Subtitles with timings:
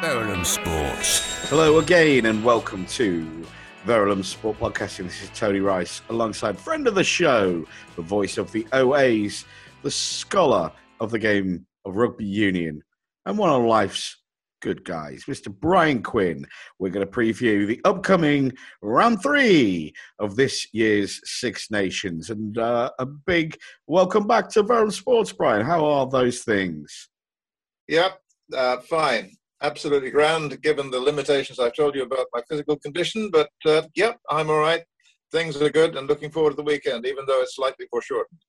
[0.00, 1.50] Verulam Sports.
[1.50, 3.44] Hello again, and welcome to
[3.84, 5.04] Verulam Sport Podcasting.
[5.04, 9.44] This is Tony Rice, alongside friend of the show, the voice of the OAs,
[9.82, 12.82] the scholar of the game of rugby union,
[13.26, 14.16] and one of life's
[14.62, 15.54] good guys, Mr.
[15.54, 16.46] Brian Quinn.
[16.78, 22.90] We're going to preview the upcoming round three of this year's Six Nations, and uh,
[22.98, 25.66] a big welcome back to Verulam Sports, Brian.
[25.66, 27.10] How are those things?
[27.86, 28.18] Yep,
[28.56, 29.36] uh, fine.
[29.62, 33.30] Absolutely grand, given the limitations I've told you about my physical condition.
[33.30, 34.82] But uh, yep, I'm all right.
[35.32, 38.40] Things are good and looking forward to the weekend, even though it's slightly foreshortened.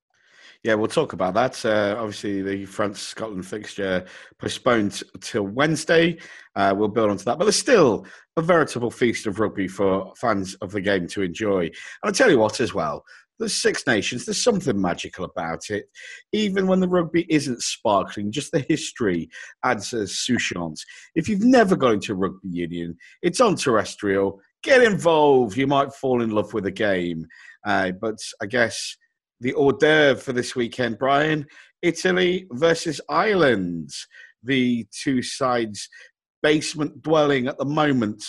[0.64, 1.66] Yeah, we'll talk about that.
[1.66, 4.06] Uh, obviously, the France Scotland fixture
[4.38, 6.20] postponed till Wednesday.
[6.56, 7.40] Uh, we'll build onto that.
[7.40, 8.06] But there's still
[8.38, 11.64] a veritable feast of rugby for fans of the game to enjoy.
[11.64, 13.04] And I'll tell you what, as well,
[13.42, 15.90] there's Six Nations, there's something magical about it.
[16.32, 19.30] Even when the rugby isn't sparkling, just the history
[19.66, 20.86] adds a souchance.
[21.16, 24.40] If you've never gone into rugby union, it's on terrestrial.
[24.64, 25.58] Get involved.
[25.58, 27.26] You might fall in love with the game.
[27.66, 28.96] Uh, but I guess
[29.40, 31.46] the hors d'oeuvre for this weekend, Brian,
[31.82, 33.90] Italy versus Ireland.
[34.44, 35.90] The two sides
[36.42, 38.24] basement dwelling at the moment.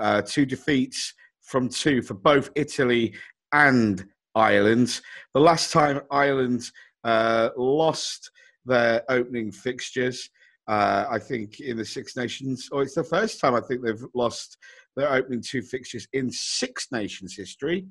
[0.00, 3.14] Uh, two defeats from two for both Italy
[3.52, 5.00] and Ireland.
[5.34, 6.62] The last time Ireland
[7.04, 8.30] uh, lost
[8.64, 10.28] their opening fixtures,
[10.68, 14.04] uh, I think in the Six Nations, or it's the first time I think they've
[14.14, 14.56] lost
[14.96, 17.86] their opening two fixtures in Six Nations history.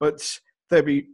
[0.00, 0.38] But
[0.70, 1.08] they'll be,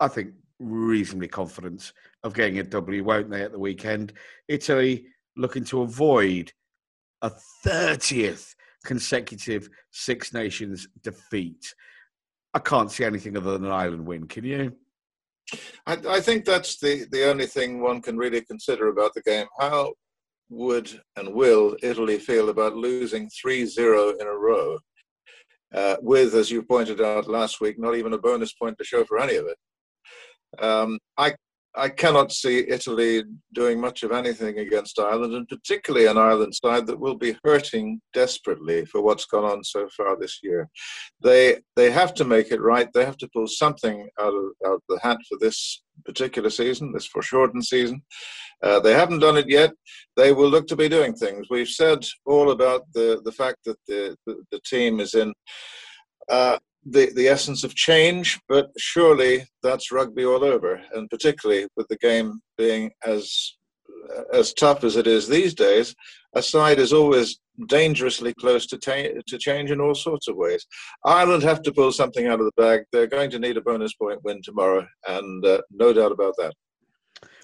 [0.00, 1.92] I think, reasonably confident
[2.24, 4.12] of getting a W, won't they, at the weekend?
[4.48, 6.52] Italy looking to avoid
[7.22, 7.30] a
[7.64, 11.74] 30th consecutive Six Nations defeat.
[12.54, 14.26] I can't see anything other than an Ireland win.
[14.26, 14.76] Can you?
[15.86, 19.46] I, I, think that's the, the only thing one can really consider about the game.
[19.58, 19.92] How
[20.50, 24.78] would and will Italy feel about losing 3 0 in a row,
[25.74, 29.04] uh, with, as you pointed out last week, not even a bonus point to show
[29.04, 30.62] for any of it?
[30.62, 31.34] Um, I
[31.74, 33.24] I cannot see Italy
[33.54, 38.00] doing much of anything against Ireland, and particularly an Ireland side that will be hurting
[38.12, 40.68] desperately for what's gone on so far this year.
[41.22, 42.88] They they have to make it right.
[42.92, 46.92] They have to pull something out of out of the hat for this particular season,
[46.92, 48.02] this foreshortened season.
[48.62, 49.72] Uh, they haven't done it yet.
[50.16, 51.46] They will look to be doing things.
[51.48, 55.32] We've said all about the the fact that the the, the team is in.
[56.28, 61.86] Uh, the, the essence of change, but surely that's rugby all over, and particularly with
[61.88, 63.54] the game being as
[64.32, 65.94] as tough as it is these days,
[66.34, 67.38] a side is always
[67.68, 70.66] dangerously close to, ta- to change in all sorts of ways.
[71.04, 72.80] Ireland have to pull something out of the bag.
[72.90, 76.54] They're going to need a bonus point win tomorrow, and uh, no doubt about that.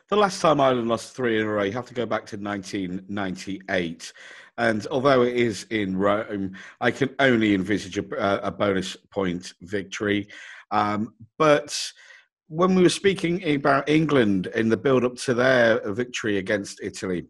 [0.08, 2.38] The last time Ireland lost three in a row, you have to go back to
[2.38, 4.12] 1998.
[4.56, 10.28] And although it is in Rome, I can only envisage a, a bonus point victory.
[10.70, 11.92] Um, but
[12.48, 17.26] when we were speaking about England in the build up to their victory against Italy,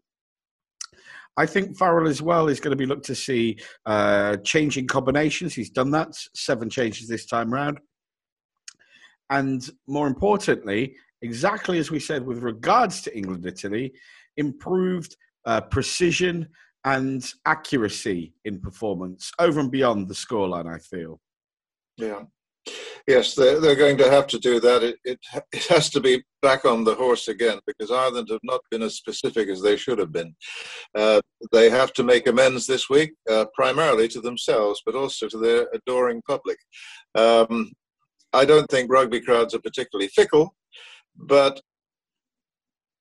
[1.37, 5.53] I think Farrell as well is going to be looked to see uh, changing combinations.
[5.53, 7.81] He's done that, seven changes this time round.
[9.31, 13.93] And more importantly, exactly as we said with regards to England Italy,
[14.37, 16.49] improved uh, precision
[16.85, 21.21] and accuracy in performance over and beyond the scoreline, I feel.
[21.97, 22.23] Yeah.
[23.07, 24.83] Yes, they're, they're going to have to do that.
[24.83, 25.19] It, it,
[25.53, 28.97] it has to be back on the horse again because Ireland have not been as
[28.97, 30.35] specific as they should have been.
[30.95, 35.39] Uh, they have to make amends this week, uh, primarily to themselves, but also to
[35.39, 36.59] their adoring public.
[37.15, 37.73] Um,
[38.35, 40.55] I don't think rugby crowds are particularly fickle,
[41.19, 41.61] but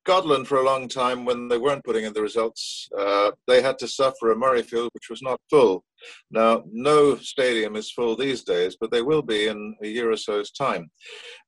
[0.07, 3.77] Scotland, for a long time, when they weren't putting in the results, uh, they had
[3.79, 5.83] to suffer a Murrayfield which was not full.
[6.31, 10.15] Now, no stadium is full these days, but they will be in a year or
[10.15, 10.89] so's time.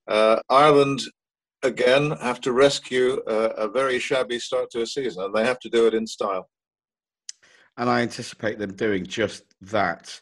[0.09, 0.99] Uh, Ireland,
[1.63, 5.59] again, have to rescue a, a very shabby start to a season, and they have
[5.59, 6.49] to do it in style.
[7.77, 10.19] And I anticipate them doing just that.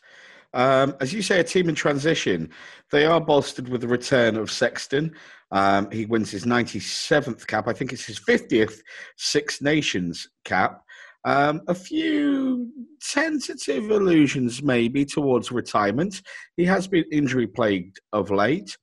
[0.53, 2.49] Um, as you say, a team in transition.
[2.91, 5.15] They are bolstered with the return of Sexton.
[5.51, 7.67] Um, he wins his 97th cap.
[7.67, 8.79] I think it's his 50th
[9.17, 10.81] Six Nations cap.
[11.25, 12.71] Um, a few
[13.01, 16.21] tentative allusions, maybe, towards retirement.
[16.55, 18.77] He has been injury plagued of late,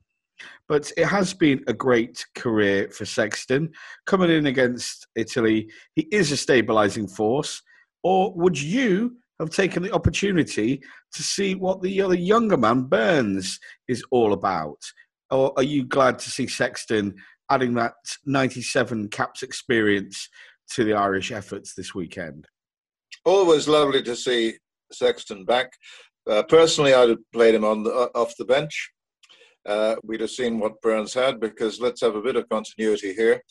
[0.69, 3.71] but it has been a great career for Sexton.
[4.07, 7.63] Coming in against Italy, he is a stabilising force.
[8.03, 10.83] Or would you have taken the opportunity
[11.15, 13.59] to see what the other younger man, Burns,
[13.89, 14.79] is all about?
[15.31, 17.15] Or are you glad to see Sexton
[17.51, 17.95] adding that
[18.25, 20.29] 97 caps experience
[20.73, 22.47] to the Irish efforts this weekend?
[23.25, 24.55] always lovely to see
[24.93, 25.73] Sexton back.
[26.29, 28.91] Uh, personally, I'd have played him on the, uh, off the bench.
[29.67, 33.43] Uh, we'd have seen what Burns had because let's have a bit of continuity here.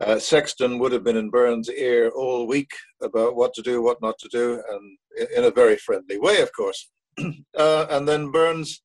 [0.00, 2.70] Uh, Sexton would have been in Burns' ear all week
[3.02, 4.98] about what to do, what not to do, and
[5.36, 6.90] in a very friendly way, of course.
[7.58, 8.80] uh, and then Burns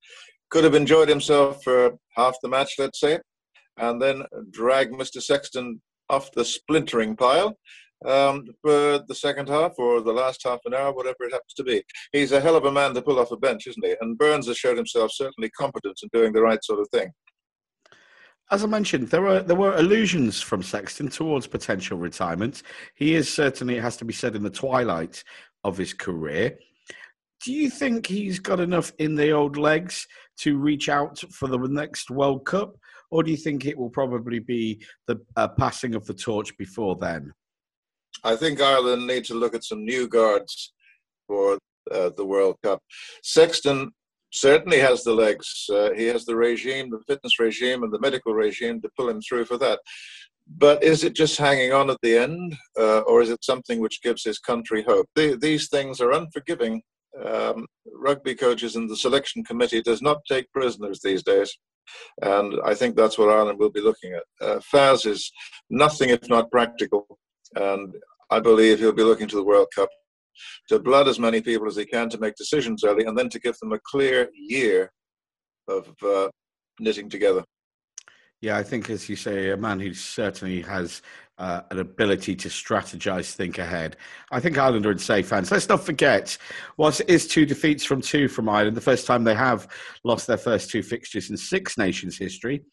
[0.54, 3.20] could have enjoyed himself for half the match, let's say,
[3.78, 4.22] and then
[4.52, 5.20] drag Mr.
[5.20, 7.58] Sexton off the splintering pile
[8.06, 11.64] um, for the second half or the last half an hour, whatever it happens to
[11.64, 11.82] be.
[12.12, 13.96] He's a hell of a man to pull off a bench, isn't he?
[14.00, 17.12] And Burns has showed himself certainly competent in doing the right sort of thing.
[18.52, 22.62] As I mentioned, there were there were allusions from Sexton towards potential retirement.
[22.94, 25.24] He is certainly, it has to be said, in the twilight
[25.64, 26.60] of his career.
[27.44, 30.08] Do you think he's got enough in the old legs
[30.40, 32.76] to reach out for the next World Cup,
[33.12, 36.96] or do you think it will probably be the uh, passing of the torch before
[37.00, 37.32] then?
[38.24, 40.74] I think Ireland need to look at some new guards
[41.28, 41.58] for
[41.92, 42.82] uh, the World Cup.
[43.24, 43.92] Sexton
[44.32, 45.66] certainly has the legs.
[45.72, 49.22] Uh, he has the regime, the fitness regime, and the medical regime to pull him
[49.22, 49.80] through for that.
[50.48, 54.02] But is it just hanging on at the end, uh, or is it something which
[54.02, 55.08] gives his country hope?
[55.16, 56.82] The, these things are unforgiving.
[57.24, 61.56] Um, rugby coaches and the selection committee does not take prisoners these days.
[62.22, 64.24] And I think that's what Ireland will be looking at.
[64.42, 65.32] Uh, Faz is
[65.70, 67.20] nothing if not practical.
[67.56, 67.94] And
[68.30, 69.90] I believe he'll be looking to the World Cup
[70.70, 73.40] to blood as many people as he can to make decisions early and then to
[73.40, 74.92] give them a clear year
[75.68, 76.30] of uh,
[76.80, 77.44] knitting together.
[78.44, 81.02] Yeah, I think, as you say, a man who certainly has
[81.38, 83.96] uh, an ability to strategize, think ahead.
[84.32, 85.50] I think Ireland are in safe hands.
[85.50, 86.38] Let's not forget,
[86.76, 89.70] whilst it is two defeats from two from Ireland, the first time they have
[90.04, 92.66] lost their first two fixtures in Six Nations history.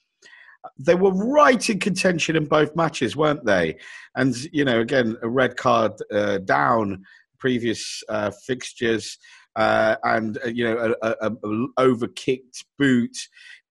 [0.77, 3.77] They were right in contention in both matches, weren't they?
[4.17, 7.05] And, you know, again, a red card uh, down
[7.39, 9.19] previous uh, fixtures
[9.55, 13.17] uh, and, uh, you know, a, a, a overkicked boot.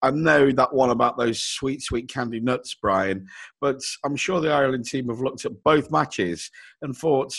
[0.02, 3.26] I know that one about those sweet, sweet candy nuts, Brian,
[3.60, 6.50] but I'm sure the Ireland team have looked at both matches
[6.82, 7.34] and thought,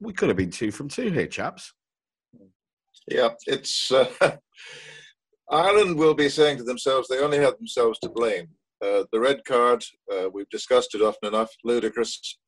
[0.00, 1.72] we could have been two from two here, chaps.
[3.08, 3.90] Yeah, it's.
[3.90, 4.08] Uh,
[5.50, 8.48] Ireland will be saying to themselves they only have themselves to blame.
[8.82, 12.38] Uh, the red card, uh, we've discussed it often enough, ludicrous,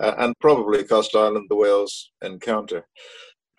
[0.00, 2.86] uh, and probably cost Ireland the Wales encounter.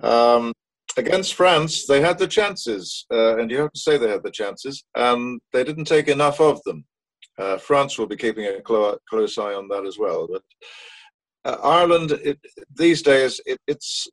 [0.02, 0.54] Um,
[0.98, 4.32] against France, they had the chances, uh, and you have to say they had the
[4.32, 6.86] chances, and they didn't take enough of them.
[7.38, 10.28] Uh, France will be keeping a clo- close eye on that as well.
[10.32, 10.42] But
[11.44, 12.40] uh, Ireland, it,
[12.74, 14.08] these days, it, it's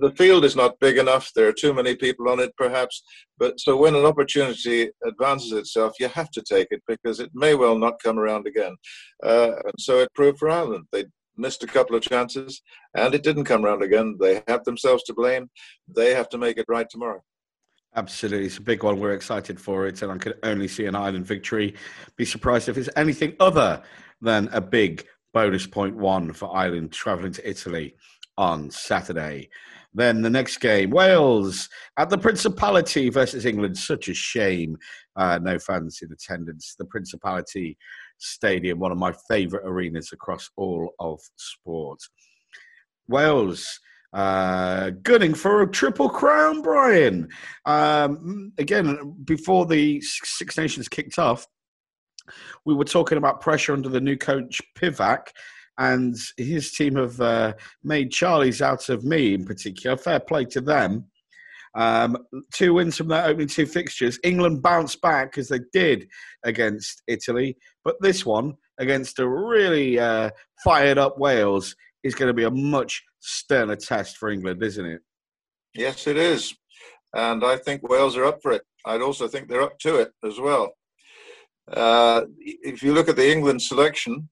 [0.00, 1.30] the field is not big enough.
[1.34, 3.02] There are too many people on it, perhaps.
[3.38, 7.54] But so when an opportunity advances itself, you have to take it because it may
[7.54, 8.74] well not come around again.
[9.22, 10.86] Uh, and so it proved for Ireland.
[10.92, 11.04] They
[11.36, 12.62] missed a couple of chances,
[12.94, 14.16] and it didn't come around again.
[14.20, 15.50] They have themselves to blame.
[15.88, 17.22] They have to make it right tomorrow.
[17.94, 18.46] Absolutely.
[18.46, 18.98] It's a big one.
[18.98, 21.74] We're excited for it, and I could only see an Ireland victory.
[22.16, 23.82] Be surprised if it's anything other
[24.20, 27.96] than a big bonus point one for Ireland travelling to Italy
[28.38, 29.50] on Saturday.
[29.94, 31.68] Then the next game, Wales
[31.98, 33.76] at the Principality versus England.
[33.76, 34.78] Such a shame.
[35.16, 36.74] Uh, no fans in attendance.
[36.78, 37.76] The Principality
[38.22, 41.98] Stadium, one of my favourite arenas across all of sport.
[43.08, 43.80] Wales
[44.12, 47.28] uh, gunning for a triple crown, Brian.
[47.64, 51.46] Um, again, before the Six Nations kicked off,
[52.64, 55.28] we were talking about pressure under the new coach Pivac
[55.78, 59.96] and his team have uh, made Charlie's out of me in particular.
[59.96, 61.06] Fair play to them.
[61.74, 62.18] Um,
[62.52, 64.18] two wins from their opening two fixtures.
[64.22, 66.06] England bounced back as they did
[66.44, 70.30] against Italy, but this one against a really uh,
[70.64, 71.74] fired up Wales
[72.04, 75.00] is going to be a much sterner test for England, isn't it?
[75.74, 76.54] Yes, it is.
[77.14, 78.62] And I think Wales are up for it.
[78.84, 80.72] I'd also think they're up to it as well.
[81.72, 84.28] Uh, if you look at the England selection,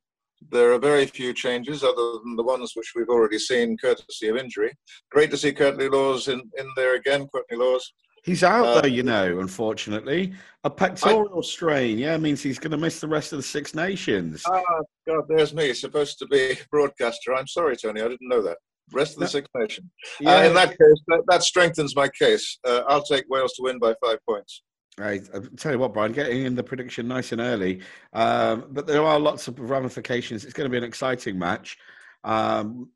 [0.50, 4.36] there are very few changes other than the ones which we've already seen courtesy of
[4.36, 4.72] injury.
[5.10, 7.92] Great to see Courtney Lawes in, in there again, Courtney Lawes.
[8.22, 10.34] He's out uh, there, you know, unfortunately.
[10.64, 13.74] A pectoral I, strain, yeah, means he's going to miss the rest of the Six
[13.74, 14.42] Nations.
[14.46, 17.34] Oh, God, there's me, supposed to be broadcaster.
[17.34, 18.58] I'm sorry, Tony, I didn't know that.
[18.92, 19.30] Rest of the no.
[19.30, 19.86] Six Nations.
[20.20, 20.36] Yeah.
[20.36, 22.58] Uh, in that case, that, that strengthens my case.
[22.66, 24.62] Uh, I'll take Wales to win by five points.
[24.98, 27.80] I, I tell you what, Brian, getting in the prediction nice and early,
[28.12, 30.44] um, but there are lots of ramifications.
[30.44, 31.78] It's going to be an exciting match.
[32.24, 32.90] Um,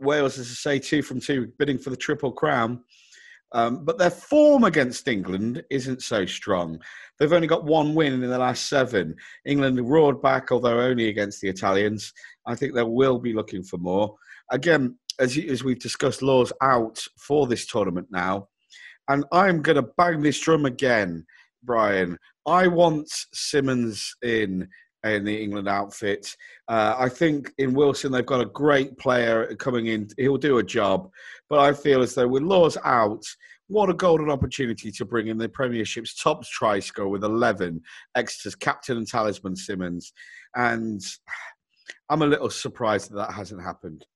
[0.00, 2.82] Wales, as I say, two from two, bidding for the triple crown.
[3.52, 6.80] Um, but their form against England isn't so strong.
[7.18, 9.16] They've only got one win in the last seven.
[9.46, 12.12] England roared back, although only against the Italians.
[12.46, 14.14] I think they will be looking for more.
[14.50, 18.48] Again, as, as we've discussed, Law's out for this tournament now.
[19.08, 21.24] And I'm going to bang this drum again,
[21.62, 22.18] Brian.
[22.46, 24.68] I want Simmonds in
[25.04, 26.34] in the England outfit.
[26.66, 30.08] Uh, I think in Wilson they've got a great player coming in.
[30.18, 31.10] He'll do a job,
[31.48, 33.24] but I feel as though with Lawes out,
[33.68, 37.80] what a golden opportunity to bring in the Premiership's top try scorer with 11,
[38.16, 40.12] Exeter's captain and talisman Simmonds,
[40.56, 41.00] And
[42.08, 44.06] I'm a little surprised that that hasn't happened.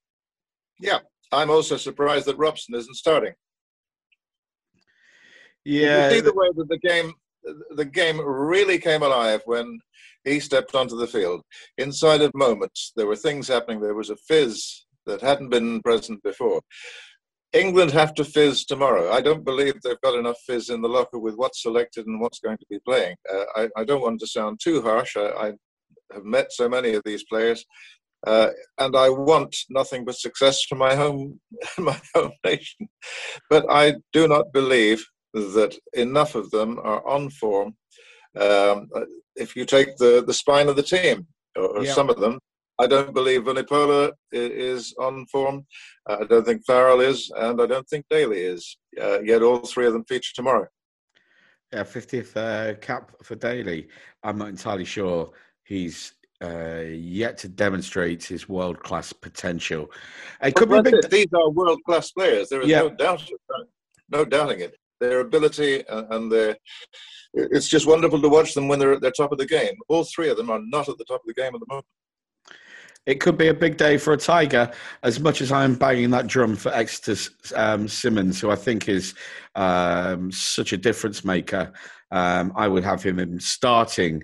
[0.80, 3.34] Yeah, I'm also surprised that Robson isn't starting.
[5.64, 7.12] Yeah, you see the way that the game
[7.70, 9.80] the game really came alive when
[10.24, 11.42] he stepped onto the field.
[11.78, 13.80] Inside of moments, there were things happening.
[13.80, 16.60] There was a fizz that hadn't been present before.
[17.52, 19.12] England have to fizz tomorrow.
[19.12, 22.38] I don't believe they've got enough fizz in the locker with what's selected and what's
[22.38, 23.16] going to be playing.
[23.30, 25.16] Uh, I, I, don't want to sound too harsh.
[25.16, 25.52] I, I,
[26.12, 27.64] have met so many of these players,
[28.26, 31.40] uh, and I want nothing but success for my home,
[31.78, 32.88] my home nation.
[33.50, 37.74] But I do not believe that enough of them are on form.
[38.38, 38.88] Um,
[39.36, 41.92] if you take the, the spine of the team, or yeah.
[41.92, 42.38] some of them,
[42.78, 45.66] I don't believe Vunipola is on form.
[46.08, 48.76] Uh, I don't think Farrell is, and I don't think Daly is.
[49.00, 50.66] Uh, yet all three of them feature tomorrow.
[51.72, 53.88] Yeah, 50th uh, cap for Daly.
[54.22, 55.30] I'm not entirely sure
[55.64, 59.90] he's uh, yet to demonstrate his world class potential.
[60.42, 61.08] It could be big...
[61.08, 62.48] These are world class players.
[62.48, 62.80] There is yeah.
[62.80, 63.22] no doubt,
[64.10, 64.76] no doubting it.
[65.02, 66.56] Their ability and their
[67.34, 69.74] it's just wonderful to watch them when they're at their top of the game.
[69.88, 71.86] All three of them are not at the top of the game at the moment.
[73.04, 74.70] It could be a big day for a Tiger,
[75.02, 77.16] as much as I'm banging that drum for Exeter
[77.56, 79.14] um, Simmonds, who I think is
[79.56, 81.72] um, such a difference maker.
[82.12, 84.22] Um, I would have him in starting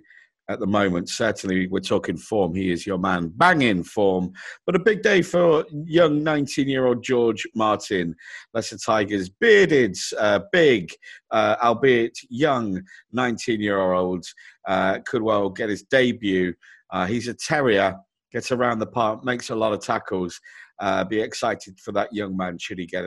[0.48, 1.08] at the moment.
[1.08, 2.54] Certainly, we're talking form.
[2.54, 4.32] He is your man, banging form.
[4.66, 8.14] But a big day for young 19 year old George Martin.
[8.54, 10.90] Leicester Tigers, bearded, uh, big,
[11.30, 14.24] uh, albeit young 19 year old,
[14.66, 16.54] uh, could well get his debut.
[16.90, 17.94] Uh, he's a terrier,
[18.32, 20.40] gets around the park, makes a lot of tackles.
[20.80, 23.04] Uh, be excited for that young man should he get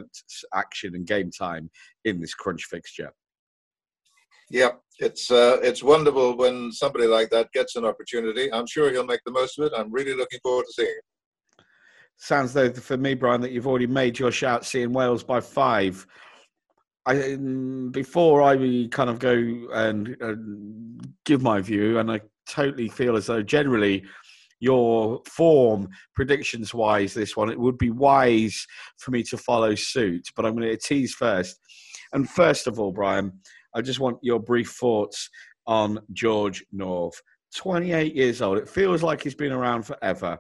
[0.53, 1.69] action and game time
[2.03, 3.12] in this crunch fixture.
[4.50, 4.71] Yeah,
[5.01, 8.53] it's uh, it's wonderful when somebody like that gets an opportunity.
[8.53, 9.74] I'm sure he'll make the most of it.
[9.75, 11.65] I'm really looking forward to seeing it.
[12.17, 16.05] Sounds though for me, Brian, that you've already made your shout, seeing Wales by five.
[17.08, 17.36] I
[17.91, 19.31] before I kind of go
[19.74, 24.05] and, and give my view, and I totally feel as though generally
[24.60, 28.67] your form predictions wise this one it would be wise
[28.98, 31.60] for me to follow suit but i'm going to tease first
[32.13, 33.31] and first of all brian
[33.73, 35.29] I just want your brief thoughts
[35.67, 37.21] on George North.
[37.55, 38.57] 28 years old.
[38.57, 40.39] It feels like he's been around forever,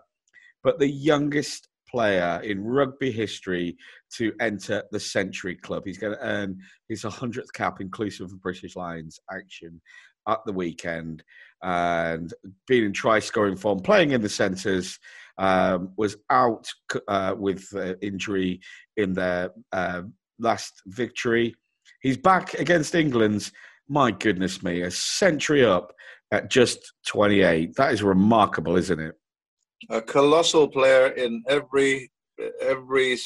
[0.63, 3.75] but the youngest player in rugby history
[4.15, 5.83] to enter the Century Club.
[5.85, 6.57] He's going to earn
[6.87, 9.81] his 100th cap, inclusive of British Lions action
[10.27, 11.23] at the weekend.
[11.61, 12.33] And
[12.67, 14.97] being in try scoring form, playing in the centres,
[15.37, 16.67] um, was out
[17.07, 18.61] uh, with uh, injury
[18.97, 20.03] in their uh,
[20.39, 21.55] last victory.
[22.01, 23.51] He's back against England.
[23.87, 25.93] My goodness me, a century up
[26.31, 27.75] at just 28.
[27.75, 29.15] That is remarkable, isn't it?
[29.89, 32.11] A colossal player in every
[32.61, 33.17] every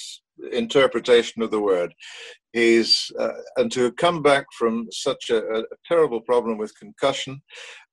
[0.51, 1.93] interpretation of the word.
[2.53, 7.41] He's uh, and to come back from such a, a terrible problem with concussion,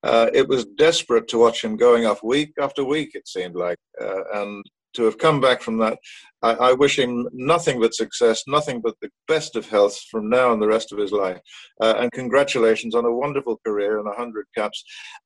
[0.03, 3.11] uh, it was desperate to watch him going off week after week.
[3.15, 5.99] It seemed like, uh, and to have come back from that.
[6.43, 10.53] I, I, wish him nothing but success, nothing but the best of health from now
[10.53, 11.39] and the rest of his life.
[11.81, 14.83] Uh, and congratulations on a wonderful career and 100 caps.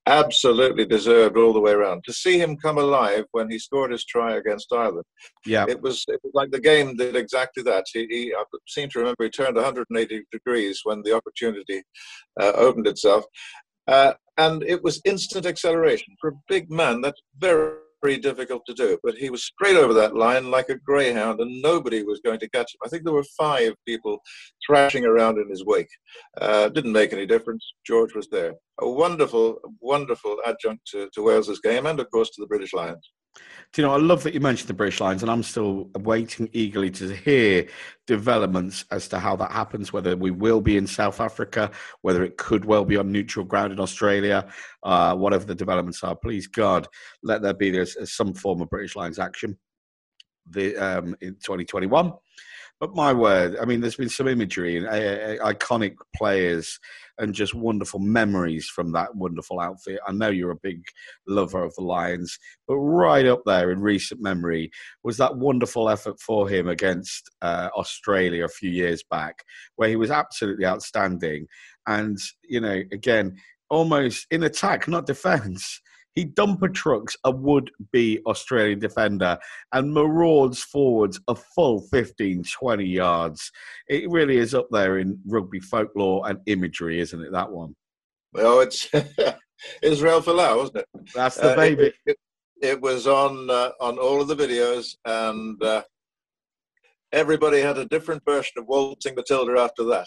[0.07, 2.05] Absolutely deserved all the way around.
[2.05, 5.05] To see him come alive when he scored his try against Ireland,
[5.47, 7.87] yeah, it was, it was like the game did exactly that.
[7.93, 11.83] He, he I seem to remember he turned 180 degrees when the opportunity
[12.41, 13.25] uh, opened itself.
[13.89, 16.15] Uh, and it was instant acceleration.
[16.21, 17.79] For a big man, that's very
[18.15, 18.99] difficult to do.
[19.03, 22.49] But he was straight over that line like a greyhound, and nobody was going to
[22.49, 22.81] catch him.
[22.85, 24.19] I think there were five people
[24.65, 25.91] thrashing around in his wake.
[26.41, 27.65] Uh, didn't make any difference.
[27.85, 28.55] George was there.
[28.81, 33.11] A wonderful, wonderful adjunct to, to Wales's game, and of course to the British Lions.
[33.73, 36.49] Do you know, I love that you mentioned the British Lions, and I'm still waiting
[36.52, 37.69] eagerly to hear
[38.07, 41.71] developments as to how that happens, whether we will be in South Africa,
[42.02, 44.47] whether it could well be on neutral ground in Australia,
[44.83, 46.16] uh, whatever the developments are.
[46.16, 46.87] Please, God,
[47.23, 49.59] let there be there's some form of British Lions action.
[50.50, 52.12] The um, in 2021.
[52.79, 56.79] But my word, I mean, there's been some imagery and uh, uh, iconic players
[57.19, 59.99] and just wonderful memories from that wonderful outfit.
[60.07, 60.85] I know you're a big
[61.26, 62.38] lover of the Lions,
[62.69, 64.71] but right up there in recent memory
[65.03, 69.45] was that wonderful effort for him against uh, Australia a few years back,
[69.76, 71.47] where he was absolutely outstanding.
[71.87, 73.37] And, you know, again,
[73.71, 75.81] almost in attack, not defense.
[76.17, 79.39] He dumper trucks a would be Australian defender
[79.73, 83.53] and marauds forwards a full 15, 20 yards.
[83.89, 87.33] It really is up there in rugby folklore and imagery, isn't it?
[87.33, 87.77] That one.
[88.33, 88.91] Well, it's
[89.83, 90.87] Israel Folau, wasn't it?
[91.15, 91.87] That's the baby.
[91.87, 92.17] Uh, it, it,
[92.63, 95.83] it, was on uh, on all of the videos, and uh,
[97.13, 100.07] everybody had a different version of Waltzing Matilda after that.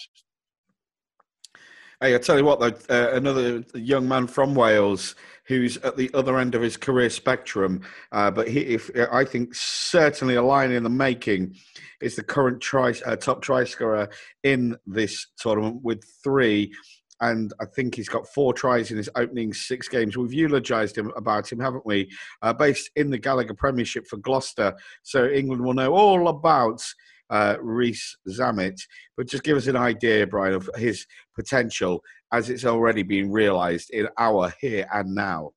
[2.02, 5.16] Hey, I tell you what, though, uh, another young man from Wales
[5.48, 7.82] who's at the other end of his career spectrum,
[8.14, 11.58] uh, but he, if, I think certainly a line in the making
[12.00, 14.08] is the current try, uh, top try scorer
[14.44, 16.72] in this tournament with three.
[17.20, 20.16] And I think he's got four tries in his opening six games.
[20.16, 22.10] We've eulogised him about him, haven't we?
[22.42, 26.82] Uh, based in the Gallagher Premiership for Gloucester, so England will know all about
[27.30, 28.80] uh, Rees Zammit.
[29.18, 31.06] But just give us an idea, Brian, of his
[31.36, 35.52] potential as it's already been realised in our here and now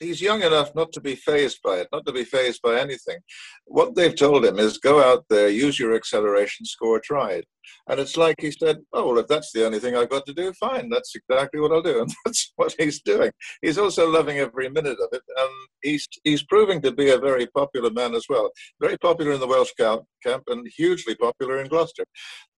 [0.00, 3.18] he's young enough not to be phased by it, not to be phased by anything.
[3.66, 7.42] What they've told him is go out there, use your acceleration, score a try.
[7.88, 10.34] And it's like he said, oh, well, if that's the only thing I've got to
[10.34, 12.00] do, fine, that's exactly what I'll do.
[12.04, 13.30] And that's what he's doing.
[13.62, 15.22] He's also loving every minute of it.
[15.36, 15.50] And
[15.82, 18.50] he's, he's proving to be a very popular man as well.
[18.80, 22.04] Very popular in the Welsh camp, camp and hugely popular in Gloucester.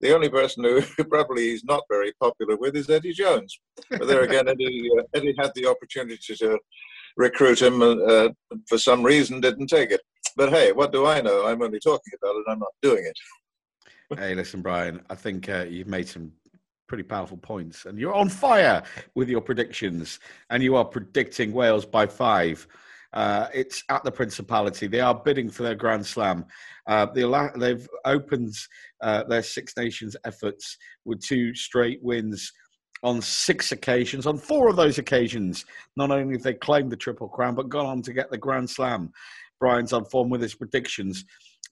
[0.01, 3.59] The only person who probably he's not very popular with is Eddie Jones.
[3.89, 6.59] But there again, Eddie, uh, Eddie had the opportunity to
[7.17, 8.29] recruit him uh,
[8.67, 10.01] for some reason didn't take it.
[10.35, 11.47] But hey, what do I know?
[11.47, 12.45] I'm only talking about it.
[12.47, 14.19] I'm not doing it.
[14.19, 15.01] hey, listen, Brian.
[15.09, 16.31] I think uh, you've made some
[16.87, 18.83] pretty powerful points, and you're on fire
[19.15, 20.19] with your predictions.
[20.49, 22.67] And you are predicting Wales by five.
[23.13, 24.85] Uh, it's at the Principality.
[24.85, 26.45] They are bidding for their Grand Slam.
[26.85, 28.53] Uh, they've opened
[29.01, 32.51] uh, their Six Nations efforts with two straight wins
[33.03, 34.25] on six occasions.
[34.25, 37.85] On four of those occasions, not only have they claimed the Triple Crown, but gone
[37.85, 39.11] on to get the Grand Slam.
[39.59, 41.25] Brian's on form with his predictions.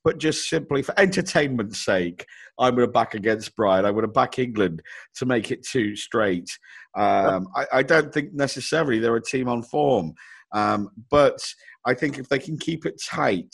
[0.03, 2.27] But just simply for entertainment's sake,
[2.59, 3.85] I'm going to back against Brian.
[3.85, 4.83] I'm going to back England
[5.15, 6.47] to make it two straight.
[6.95, 10.13] Um, I, I, don't think necessarily they're a team on form.
[10.51, 11.39] Um, but
[11.85, 13.53] I think if they can keep it tight,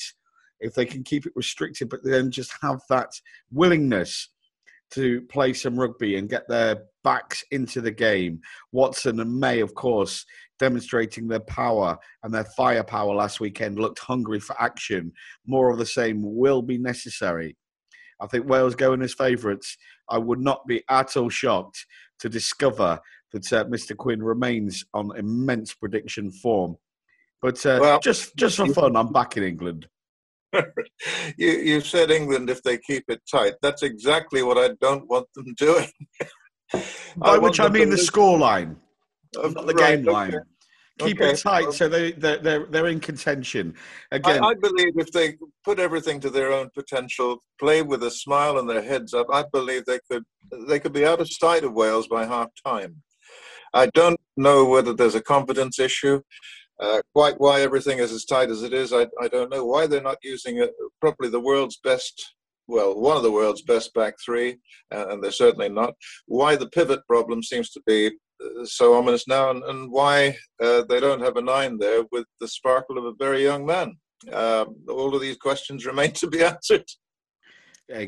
[0.59, 3.09] if they can keep it restricted, but then just have that
[3.51, 4.29] willingness
[4.91, 8.41] to play some rugby and get their backs into the game.
[8.71, 10.25] Watson and May, of course,
[10.59, 15.11] demonstrating their power and their firepower last weekend, looked hungry for action.
[15.45, 17.57] More of the same will be necessary.
[18.21, 19.77] I think Wales going as favourites.
[20.09, 21.85] I would not be at all shocked
[22.19, 22.99] to discover
[23.33, 23.97] that uh, Mr.
[23.97, 26.75] Quinn remains on immense prediction form.
[27.41, 29.87] But uh, well, just just for fun, I'm back in England.
[31.37, 33.53] you, you said England if they keep it tight.
[33.61, 35.87] That's exactly what I don't want them doing.
[37.17, 38.77] By which I mean the score line,
[39.35, 40.11] not the right, game okay.
[40.11, 40.41] line.
[40.99, 41.31] Keep okay.
[41.31, 43.73] it tight so they, they're, they're, they're in contention.
[44.11, 48.11] Again, I, I, believe if they put everything to their own potential, play with a
[48.11, 50.23] smile and their heads up, I believe they could
[50.67, 53.01] they could be out of sight of Wales by half time.
[53.73, 56.21] I don't know whether there's a confidence issue.
[56.79, 59.65] Uh, quite why everything is as tight as it is, I, I don't know.
[59.65, 62.33] Why they're not using it, probably the world's best,
[62.71, 64.57] well, one of the world's best back three,
[64.91, 65.93] and they're certainly not.
[66.25, 70.83] Why the pivot problem seems to be uh, so ominous now, and, and why uh,
[70.87, 73.97] they don't have a nine there with the sparkle of a very young man.
[74.31, 76.85] Um, all of these questions remain to be answered.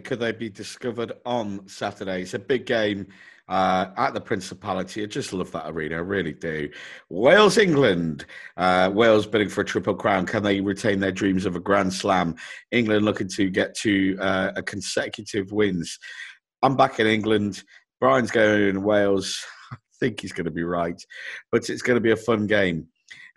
[0.03, 2.21] Could they be discovered on Saturday?
[2.21, 3.07] It's a big game
[3.49, 5.03] uh, at the Principality.
[5.03, 6.69] I just love that arena, I really do.
[7.09, 8.25] Wales, England.
[8.57, 10.25] Uh, Wales bidding for a triple crown.
[10.25, 12.35] Can they retain their dreams of a Grand Slam?
[12.71, 15.99] England looking to get to uh, a consecutive wins.
[16.61, 17.63] I'm back in England.
[17.99, 19.43] Brian's going in Wales.
[19.71, 21.01] I think he's going to be right,
[21.51, 22.87] but it's going to be a fun game.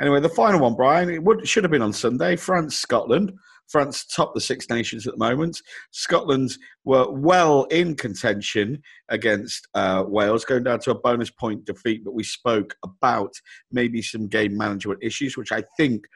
[0.01, 2.37] Anyway, the final one, Brian, it would, should have been on Sunday.
[2.37, 3.33] France, Scotland.
[3.69, 5.61] France top the Six Nations at the moment.
[5.91, 12.05] Scotland were well in contention against uh, Wales, going down to a bonus point defeat.
[12.05, 13.35] But we spoke about
[13.73, 16.07] maybe some game management issues, which I think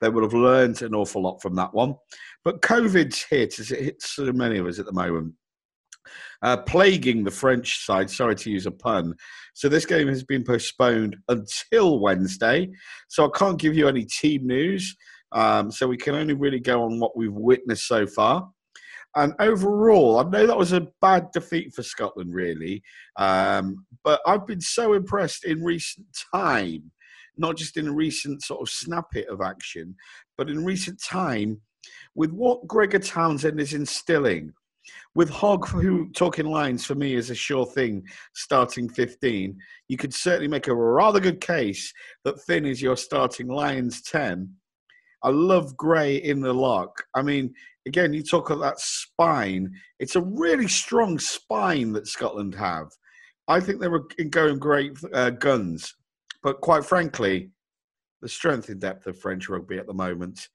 [0.00, 1.94] they would have learned an awful lot from that one.
[2.44, 5.34] But COVID's hit, as it hits so many of us at the moment.
[6.40, 8.08] Uh, plaguing the French side.
[8.08, 9.14] Sorry to use a pun.
[9.54, 12.70] So this game has been postponed until Wednesday.
[13.08, 14.96] So I can't give you any team news.
[15.32, 18.48] Um, so we can only really go on what we've witnessed so far.
[19.16, 22.82] And overall, I know that was a bad defeat for Scotland, really.
[23.16, 26.92] Um, but I've been so impressed in recent time,
[27.36, 29.96] not just in a recent sort of snippet of action,
[30.36, 31.60] but in recent time
[32.14, 34.52] with what Gregor Townsend is instilling.
[35.14, 40.14] With Hogg, who talking lines for me is a sure thing, starting 15, you could
[40.14, 41.92] certainly make a rather good case
[42.24, 44.54] that Finn is your starting Lions 10.
[45.22, 47.04] I love Gray in the lock.
[47.14, 47.54] I mean,
[47.86, 49.72] again, you talk about that spine.
[49.98, 52.88] It's a really strong spine that Scotland have.
[53.48, 55.94] I think they were going great uh, guns,
[56.42, 57.50] but quite frankly,
[58.20, 60.48] the strength and depth of French rugby at the moment,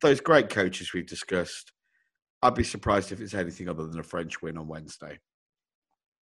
[0.00, 1.72] those great coaches we've discussed,
[2.42, 5.18] I'd be surprised if it's anything other than a French win on Wednesday.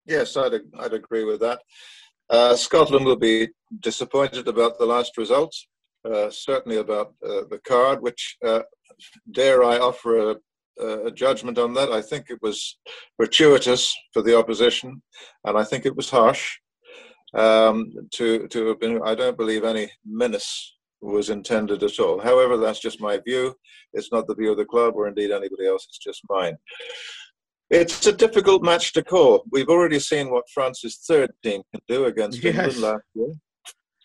[0.06, 1.62] Yes, I'd, I'd agree with that.
[2.30, 5.68] Uh, Scotland will be disappointed about the last results,
[6.06, 8.62] uh, certainly about uh, the card, which uh,
[9.32, 10.36] dare I offer a,
[11.08, 11.92] a, judgment on that?
[11.92, 12.78] I think it was
[13.18, 15.02] gratuitous for the opposition,
[15.46, 16.58] and I think it was harsh.
[17.34, 22.20] Um, to to have been, I don't believe any menace was intended at all.
[22.20, 23.56] However, that's just my view.
[23.94, 25.86] It's not the view of the club or indeed anybody else.
[25.88, 26.58] It's just mine.
[27.70, 29.44] It's a difficult match to call.
[29.52, 32.56] We've already seen what France's third team can do against yes.
[32.56, 33.34] England last year.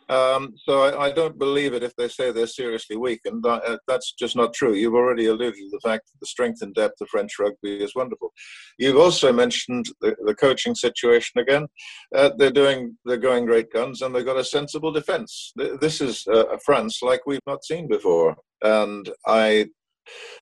[0.09, 3.45] Um, so I, I, don't believe it if they say they're seriously weakened.
[3.47, 4.75] Uh, that's just not true.
[4.75, 7.95] You've already alluded to the fact that the strength and depth of French rugby is
[7.95, 8.33] wonderful.
[8.79, 11.67] You've also mentioned the, the coaching situation again.
[12.14, 15.53] Uh, they're doing they're going great guns and they've got a sensible defence.
[15.57, 19.69] This is uh, France like we've not seen before, and I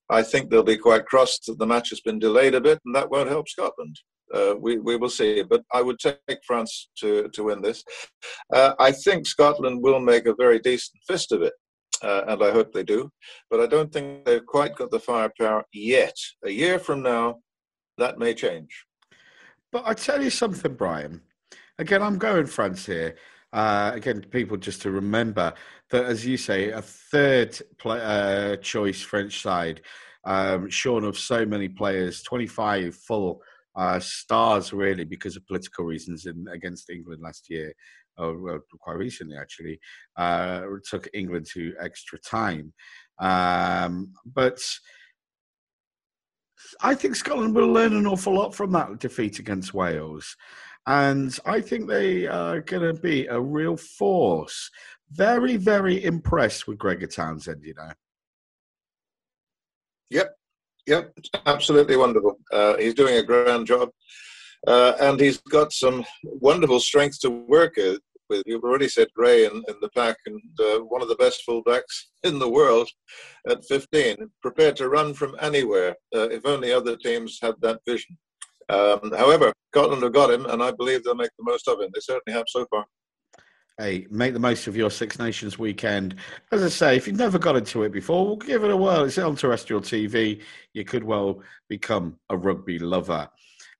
[0.09, 2.93] I think they'll be quite cross that the match has been delayed a bit, and
[2.95, 3.97] that won't help Scotland
[4.33, 5.43] uh, we, we will see.
[5.43, 7.83] But I would take France to, to win this.
[8.53, 11.53] Uh, I think Scotland will make a very decent fist of it.
[12.01, 13.09] Uh, and I hope they do.
[13.49, 16.15] But I don't think they've quite got the firepower yet.
[16.45, 17.37] A year from now,
[17.97, 18.85] that may change.
[19.71, 21.21] But I tell you something, Brian.
[21.79, 23.15] Again, I'm going France here.
[23.53, 25.53] Uh, again, people just to remember
[25.91, 29.81] that, as you say, a third play, uh, choice French side,
[30.25, 33.41] um, shorn of so many players, 25 full
[33.75, 37.73] uh, stars really because of political reasons in, against England last year,
[38.17, 39.79] or well, quite recently actually,
[40.17, 42.73] uh, took England to extra time.
[43.19, 44.59] Um, but
[46.81, 50.35] I think Scotland will learn an awful lot from that defeat against Wales.
[50.85, 54.69] And I think they are going to be a real force.
[55.11, 57.91] Very, very impressed with Gregor Townsend, you know.
[60.09, 60.35] Yep,
[60.87, 62.37] Yep, absolutely wonderful.
[62.51, 63.89] Uh, he's doing a grand job,
[64.67, 67.99] uh, and he's got some wonderful strength to work with.
[68.45, 72.05] You've already said Gray in, in the pack, and uh, one of the best fullbacks
[72.23, 72.89] in the world
[73.49, 75.95] at 15, prepared to run from anywhere.
[76.15, 78.17] Uh, if only other teams had that vision.
[78.69, 81.89] Um, however, Scotland have got him, and I believe they'll make the most of him.
[81.93, 82.85] They certainly have so far
[83.79, 86.15] hey, make the most of your Six Nations weekend.
[86.51, 89.03] As I say, if you've never got into it before, we'll give it a whirl.
[89.03, 90.41] It's on terrestrial TV.
[90.73, 93.27] You could well become a rugby lover.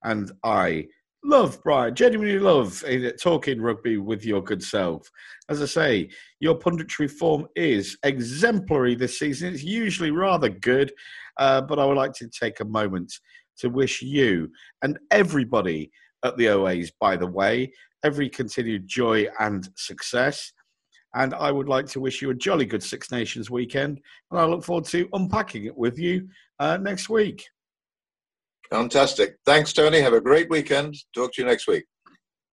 [0.03, 0.87] And I
[1.23, 5.09] love, Brian, genuinely love eh, talking rugby with your good self.
[5.47, 9.53] As I say, your punditry form is exemplary this season.
[9.53, 10.91] It's usually rather good,
[11.37, 13.13] uh, but I would like to take a moment
[13.59, 14.49] to wish you
[14.81, 15.91] and everybody
[16.25, 17.71] at the OAs, by the way,
[18.03, 20.51] every continued joy and success.
[21.15, 24.01] And I would like to wish you a jolly good Six Nations weekend.
[24.31, 26.27] And I look forward to unpacking it with you
[26.59, 27.45] uh, next week.
[28.71, 29.35] Fantastic.
[29.45, 29.99] Thanks, Tony.
[30.01, 30.95] Have a great weekend.
[31.13, 31.85] Talk to you next week.